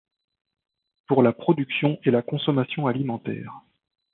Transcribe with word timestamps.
pour 1.07 1.21
la 1.21 1.31
production 1.31 1.99
et 2.05 2.09
la 2.09 2.23
consommation 2.23 2.87
alimentaires 2.87 3.53